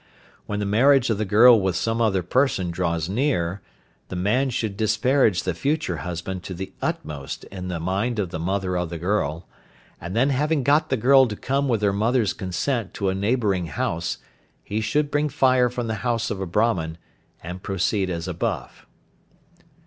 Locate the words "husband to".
5.97-6.55